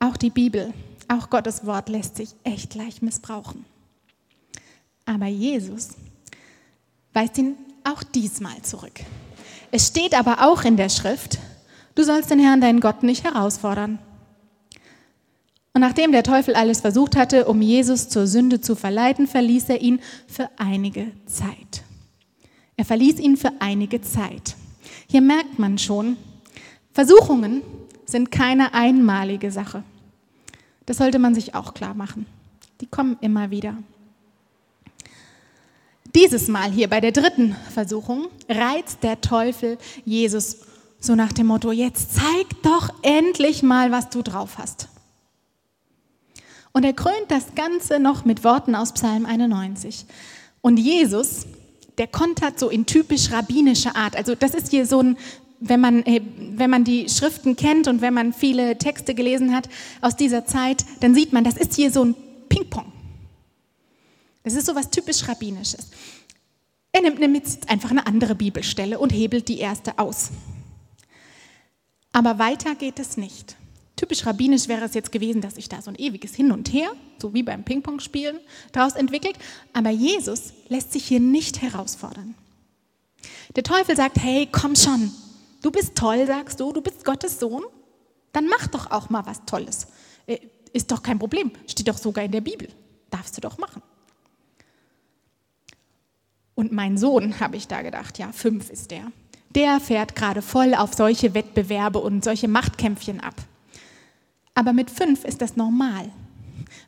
[0.00, 0.72] auch die Bibel,
[1.08, 3.64] auch Gottes Wort lässt sich echt leicht missbrauchen.
[5.04, 5.90] Aber Jesus
[7.12, 9.00] weist ihn auch diesmal zurück.
[9.70, 11.38] Es steht aber auch in der Schrift,
[11.94, 13.98] du sollst den Herrn, deinen Gott, nicht herausfordern.
[15.76, 19.82] Und nachdem der Teufel alles versucht hatte, um Jesus zur Sünde zu verleiten, verließ er
[19.82, 21.84] ihn für einige Zeit.
[22.78, 24.56] Er verließ ihn für einige Zeit.
[25.06, 26.16] Hier merkt man schon,
[26.94, 27.60] Versuchungen
[28.06, 29.82] sind keine einmalige Sache.
[30.86, 32.24] Das sollte man sich auch klar machen.
[32.80, 33.76] Die kommen immer wieder.
[36.14, 40.56] Dieses Mal hier bei der dritten Versuchung reizt der Teufel Jesus
[41.00, 44.88] So nach dem Motto, jetzt zeig doch endlich mal, was du drauf hast.
[46.76, 50.04] Und er krönt das Ganze noch mit Worten aus Psalm 91.
[50.60, 51.46] Und Jesus,
[51.96, 54.14] der kontert so in typisch rabbinischer Art.
[54.14, 55.16] Also das ist hier so ein,
[55.58, 59.70] wenn man, äh, wenn man die Schriften kennt und wenn man viele Texte gelesen hat
[60.02, 62.14] aus dieser Zeit, dann sieht man, das ist hier so ein
[62.50, 62.92] Ping-Pong.
[64.42, 65.88] Das ist so was typisch rabbinisches.
[66.92, 70.28] Er nimmt nämlich einfach eine andere Bibelstelle und hebelt die erste aus.
[72.12, 73.56] Aber weiter geht es nicht.
[73.96, 76.90] Typisch rabbinisch wäre es jetzt gewesen, dass sich da so ein ewiges Hin und Her,
[77.20, 78.38] so wie beim Ping-Pong-Spielen,
[78.72, 79.38] daraus entwickelt.
[79.72, 82.34] Aber Jesus lässt sich hier nicht herausfordern.
[83.56, 85.10] Der Teufel sagt, hey, komm schon,
[85.62, 87.64] du bist toll, sagst du, du bist Gottes Sohn,
[88.32, 89.86] dann mach doch auch mal was Tolles.
[90.26, 90.38] Äh,
[90.74, 92.68] ist doch kein Problem, steht doch sogar in der Bibel,
[93.08, 93.80] darfst du doch machen.
[96.54, 99.10] Und mein Sohn, habe ich da gedacht, ja, fünf ist der,
[99.54, 103.34] der fährt gerade voll auf solche Wettbewerbe und solche Machtkämpfchen ab.
[104.56, 106.10] Aber mit fünf ist das normal.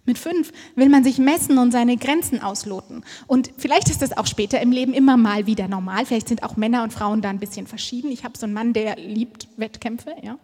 [0.04, 3.04] Mit fünf will man sich messen und seine Grenzen ausloten.
[3.26, 6.06] Und vielleicht ist das auch später im Leben immer mal wieder normal.
[6.06, 8.10] Vielleicht sind auch Männer und Frauen da ein bisschen verschieden.
[8.10, 10.14] Ich habe so einen Mann, der liebt Wettkämpfe.
[10.22, 10.38] Ja.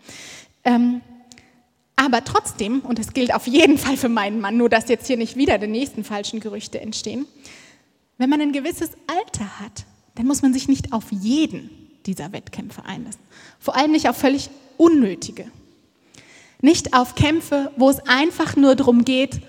[0.64, 1.00] Ähm,
[1.96, 5.16] aber trotzdem, und das gilt auf jeden Fall für meinen Mann, nur dass jetzt hier
[5.16, 7.26] nicht wieder die nächsten falschen Gerüchte entstehen,
[8.18, 11.70] wenn man ein gewisses Alter hat, dann muss man sich nicht auf jeden
[12.04, 13.20] dieser Wettkämpfe einlassen.
[13.58, 15.46] Vor allem nicht auf völlig unnötige.
[16.64, 19.42] Nicht auf Kämpfe, wo es einfach nur darum geht,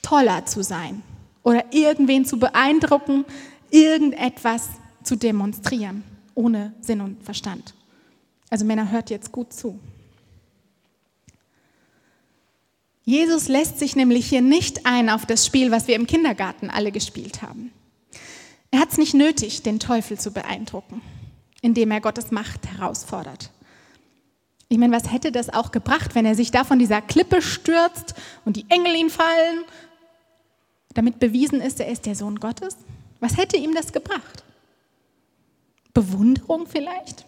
[0.00, 1.02] toller zu sein
[1.42, 3.26] oder irgendwen zu beeindrucken,
[3.70, 4.70] irgendetwas
[5.02, 6.02] zu demonstrieren,
[6.34, 7.74] ohne Sinn und Verstand.
[8.48, 9.78] Also Männer, hört jetzt gut zu.
[13.04, 16.90] Jesus lässt sich nämlich hier nicht ein auf das Spiel, was wir im Kindergarten alle
[16.90, 17.70] gespielt haben.
[18.70, 21.02] Er hat es nicht nötig, den Teufel zu beeindrucken,
[21.60, 23.50] indem er Gottes Macht herausfordert.
[24.68, 28.14] Ich meine, was hätte das auch gebracht, wenn er sich da von dieser Klippe stürzt
[28.44, 29.64] und die Engel ihn fallen,
[30.94, 32.76] damit bewiesen ist, er ist der Sohn Gottes?
[33.20, 34.44] Was hätte ihm das gebracht?
[35.94, 37.24] Bewunderung vielleicht?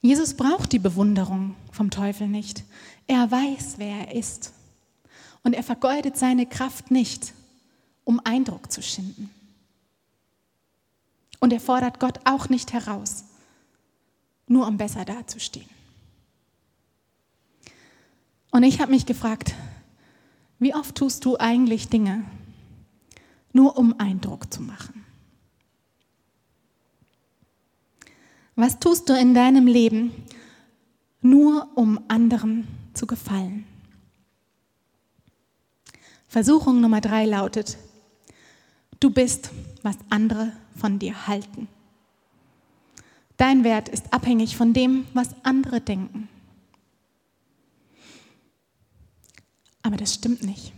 [0.00, 2.64] Jesus braucht die Bewunderung vom Teufel nicht.
[3.06, 4.52] Er weiß, wer er ist.
[5.42, 7.34] Und er vergeudet seine Kraft nicht,
[8.04, 9.30] um Eindruck zu schinden.
[11.38, 13.24] Und er fordert Gott auch nicht heraus,
[14.50, 15.68] nur um besser dazustehen.
[18.50, 19.54] Und ich habe mich gefragt,
[20.58, 22.24] wie oft tust du eigentlich Dinge,
[23.52, 25.04] nur um Eindruck zu machen?
[28.56, 30.12] Was tust du in deinem Leben,
[31.22, 33.64] nur um anderen zu gefallen?
[36.26, 37.78] Versuchung Nummer drei lautet,
[38.98, 39.50] du bist,
[39.82, 41.68] was andere von dir halten.
[43.40, 46.28] Dein Wert ist abhängig von dem, was andere denken.
[49.80, 50.74] Aber das stimmt nicht.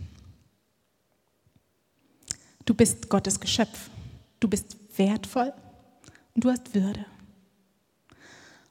[2.63, 3.89] Du bist Gottes Geschöpf.
[4.39, 5.51] Du bist wertvoll
[6.35, 7.05] und du hast Würde.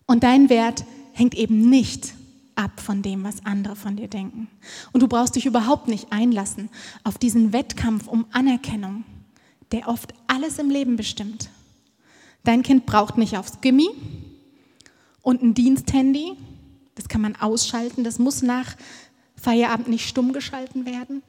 [0.07, 2.14] Und dein Wert hängt eben nicht
[2.55, 4.48] ab von dem, was andere von dir denken.
[4.94, 6.70] Und du brauchst dich überhaupt nicht einlassen
[7.05, 9.05] auf diesen Wettkampf um Anerkennung,
[9.70, 11.50] der oft alles im Leben bestimmt.
[12.44, 13.88] Dein Kind braucht nicht aufs Gimmi
[15.22, 16.37] und ein Diensthandy.
[16.94, 18.05] Das kann man ausschalten.
[18.05, 18.76] Das muss nach
[19.37, 21.22] Feierabend nicht stumm geschalten werden.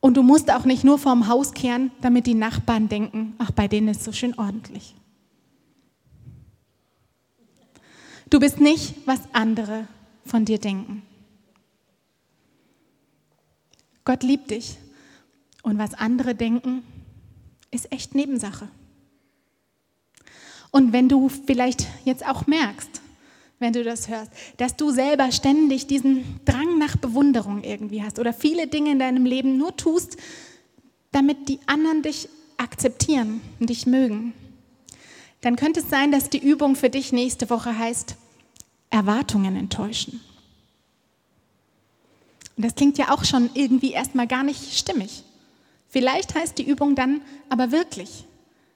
[0.00, 3.68] Und du musst auch nicht nur vorm Haus kehren, damit die Nachbarn denken, ach, bei
[3.68, 4.94] denen ist es so schön ordentlich.
[8.28, 9.88] Du bist nicht, was andere
[10.26, 11.02] von dir denken.
[14.04, 14.76] Gott liebt dich.
[15.64, 16.84] Und was andere denken,
[17.70, 18.68] ist echt Nebensache.
[20.70, 23.00] Und wenn du vielleicht jetzt auch merkst,
[23.60, 28.34] wenn du das hörst, dass du selber ständig diesen Drang nach Bewunderung irgendwie hast oder
[28.34, 30.18] viele Dinge in deinem Leben nur tust,
[31.12, 34.34] damit die anderen dich akzeptieren und dich mögen,
[35.40, 38.16] dann könnte es sein, dass die Übung für dich nächste Woche heißt,
[38.90, 40.20] Erwartungen enttäuschen.
[42.56, 45.24] Und das klingt ja auch schon irgendwie erstmal gar nicht stimmig.
[45.94, 48.24] Vielleicht heißt die Übung dann aber wirklich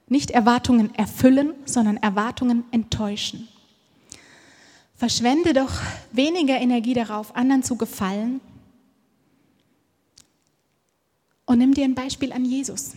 [0.07, 3.49] nicht Erwartungen erfüllen, sondern Erwartungen enttäuschen.
[4.95, 5.81] Verschwende doch
[6.13, 8.39] weniger Energie darauf, anderen zu gefallen.
[11.45, 12.93] Und nimm dir ein Beispiel an Jesus.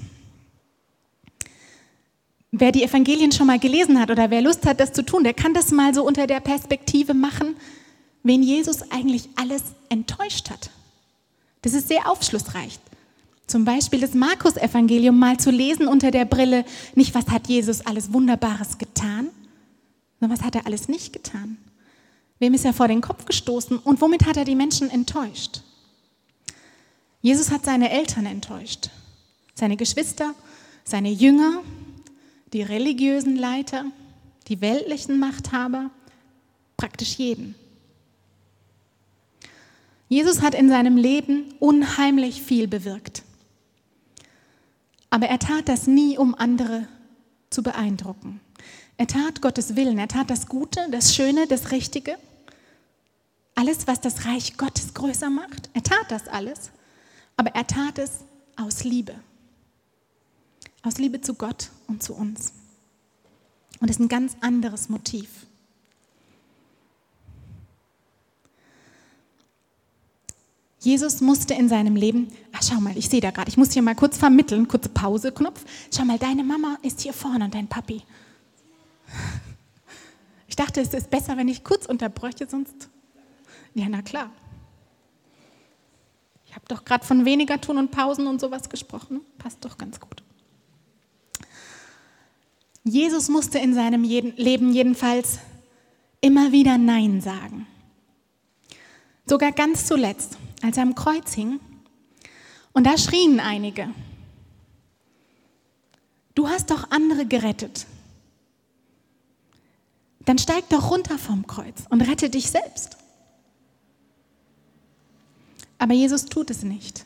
[2.53, 5.35] Wer die Evangelien schon mal gelesen hat oder wer Lust hat, das zu tun, der
[5.35, 7.57] kann das mal so unter der Perspektive machen,
[8.23, 10.71] wen Jesus eigentlich alles enttäuscht hat.
[11.63, 12.79] Das ist sehr aufschlussreich.
[13.47, 16.65] Zum Beispiel das Markus-Evangelium mal zu lesen unter der Brille,
[16.95, 19.29] nicht was hat Jesus alles Wunderbares getan,
[20.19, 21.59] sondern was hat er alles nicht getan.
[22.39, 25.63] Wem ist er vor den Kopf gestoßen und womit hat er die Menschen enttäuscht?
[27.21, 28.91] Jesus hat seine Eltern enttäuscht,
[29.55, 30.35] seine Geschwister,
[30.85, 31.63] seine Jünger,
[32.53, 33.85] die religiösen Leiter,
[34.49, 35.91] die weltlichen Machthaber,
[36.77, 37.55] praktisch jeden.
[40.09, 43.23] Jesus hat in seinem Leben unheimlich viel bewirkt.
[45.13, 46.89] Aber er tat das nie, um andere
[47.51, 48.41] zu beeindrucken.
[48.97, 52.17] Er tat Gottes Willen, er tat das Gute, das Schöne, das Richtige.
[53.55, 55.69] Alles, was das Reich Gottes größer macht.
[55.75, 56.71] Er tat das alles,
[57.37, 58.21] aber er tat es
[58.57, 59.15] aus Liebe.
[60.83, 62.55] Aus Liebe zu Gott und zu uns.
[63.81, 65.29] Und es ist ein ganz anderes Motiv.
[70.83, 73.83] Jesus musste in seinem Leben, ach schau mal, ich sehe da gerade, ich muss hier
[73.83, 75.65] mal kurz vermitteln, kurze Pause, Knopf.
[75.95, 78.03] Schau mal, deine Mama ist hier vorne und dein Papi.
[80.49, 82.89] Ich dachte, es ist besser, wenn ich kurz unterbräuche, sonst.
[83.75, 84.33] Ja, na klar.
[86.47, 89.21] Ich habe doch gerade von weniger tun und Pausen und sowas gesprochen.
[89.39, 90.25] Passt doch ganz gut.
[92.83, 95.39] Jesus musste in seinem Leben jedenfalls
[96.21, 97.69] immer wieder Nein sagen.
[99.27, 101.61] Sogar ganz zuletzt, als er am Kreuz hing.
[102.73, 103.89] Und da schrien einige,
[106.35, 107.87] du hast doch andere gerettet.
[110.25, 112.97] Dann steig doch runter vom Kreuz und rette dich selbst.
[115.79, 117.05] Aber Jesus tut es nicht.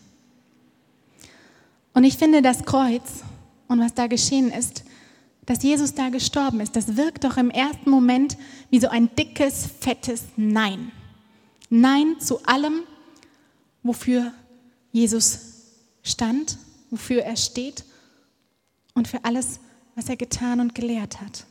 [1.95, 3.23] Und ich finde, das Kreuz
[3.69, 4.85] und was da geschehen ist,
[5.47, 8.37] dass Jesus da gestorben ist, das wirkt doch im ersten Moment
[8.69, 10.93] wie so ein dickes, fettes Nein.
[11.71, 12.83] Nein zu allem,
[13.87, 14.33] wofür
[14.93, 15.41] Jesus
[16.03, 16.59] stand,
[16.91, 17.85] wofür er steht
[18.95, 19.61] und für alles,
[19.95, 21.47] was er getan und gelehrt hat.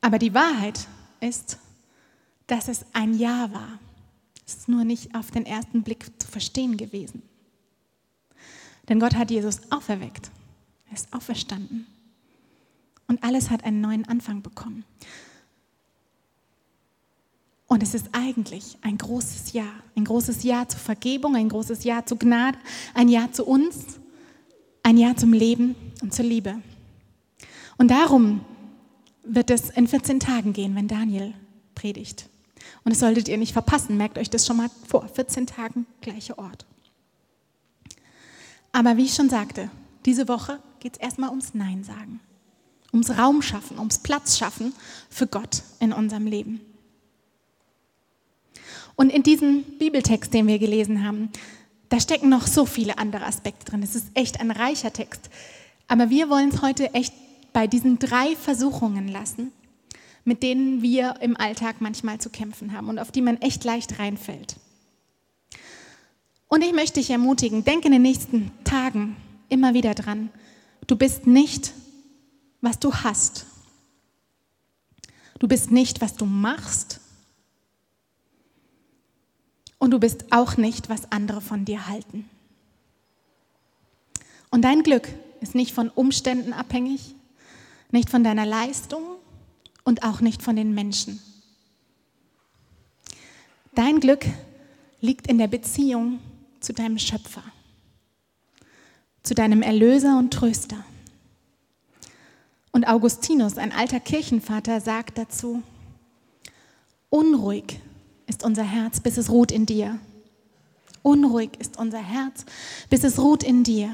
[0.00, 0.86] Aber die Wahrheit
[1.20, 1.58] ist,
[2.46, 3.78] dass es ein Ja war.
[4.46, 7.22] Es ist nur nicht auf den ersten Blick zu verstehen gewesen.
[8.88, 10.30] Denn Gott hat Jesus auferweckt.
[10.88, 11.86] Er ist auferstanden.
[13.06, 14.84] Und alles hat einen neuen Anfang bekommen.
[17.70, 22.04] Und es ist eigentlich ein großes Ja, ein großes Ja zur Vergebung, ein großes Ja
[22.04, 22.58] zur Gnade,
[22.94, 24.00] ein Ja zu uns,
[24.82, 26.56] ein Ja zum Leben und zur Liebe.
[27.78, 28.40] Und darum
[29.22, 31.32] wird es in 14 Tagen gehen, wenn Daniel
[31.76, 32.28] predigt.
[32.82, 35.06] Und das solltet ihr nicht verpassen, merkt euch das schon mal vor.
[35.06, 36.66] 14 Tagen, gleicher Ort.
[38.72, 39.70] Aber wie ich schon sagte,
[40.06, 42.18] diese Woche geht es erstmal ums Nein sagen,
[42.92, 44.72] ums Raum schaffen, ums Platz schaffen
[45.08, 46.62] für Gott in unserem Leben.
[49.00, 51.30] Und in diesem Bibeltext, den wir gelesen haben,
[51.88, 53.82] da stecken noch so viele andere Aspekte drin.
[53.82, 55.30] Es ist echt ein reicher Text.
[55.88, 57.14] Aber wir wollen es heute echt
[57.54, 59.52] bei diesen drei Versuchungen lassen,
[60.26, 63.98] mit denen wir im Alltag manchmal zu kämpfen haben und auf die man echt leicht
[63.98, 64.56] reinfällt.
[66.48, 69.16] Und ich möchte dich ermutigen, denke in den nächsten Tagen
[69.48, 70.28] immer wieder dran,
[70.86, 71.72] du bist nicht,
[72.60, 73.46] was du hast.
[75.38, 77.00] Du bist nicht, was du machst.
[79.90, 82.30] Und du bist auch nicht, was andere von dir halten.
[84.52, 85.08] Und dein Glück
[85.40, 87.16] ist nicht von Umständen abhängig,
[87.90, 89.02] nicht von deiner Leistung
[89.82, 91.20] und auch nicht von den Menschen.
[93.74, 94.26] Dein Glück
[95.00, 96.20] liegt in der Beziehung
[96.60, 97.42] zu deinem Schöpfer,
[99.24, 100.84] zu deinem Erlöser und Tröster.
[102.70, 105.64] Und Augustinus, ein alter Kirchenvater, sagt dazu,
[107.08, 107.80] unruhig
[108.30, 109.98] ist unser Herz, bis es ruht in dir.
[111.02, 112.46] Unruhig ist unser Herz,
[112.88, 113.90] bis es ruht in dir.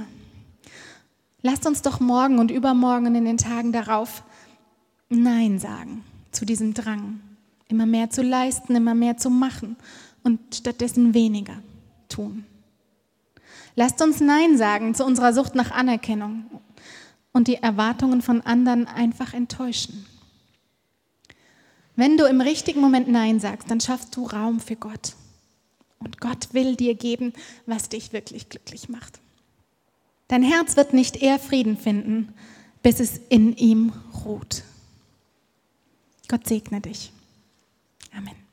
[1.42, 4.22] Lasst uns doch morgen und übermorgen und in den Tagen darauf
[5.08, 7.20] Nein sagen zu diesem Drang,
[7.68, 9.76] immer mehr zu leisten, immer mehr zu machen
[10.22, 11.56] und stattdessen weniger
[12.08, 12.44] tun.
[13.74, 16.46] Lasst uns Nein sagen zu unserer Sucht nach Anerkennung
[17.32, 20.06] und die Erwartungen von anderen einfach enttäuschen.
[21.96, 25.14] Wenn du im richtigen Moment Nein sagst, dann schaffst du Raum für Gott.
[25.98, 27.32] Und Gott will dir geben,
[27.64, 29.20] was dich wirklich glücklich macht.
[30.28, 32.34] Dein Herz wird nicht eher Frieden finden,
[32.82, 33.92] bis es in ihm
[34.24, 34.62] ruht.
[36.28, 37.12] Gott segne dich.
[38.14, 38.45] Amen.